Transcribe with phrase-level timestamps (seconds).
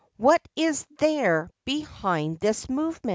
[0.17, 3.09] What is there behind this movement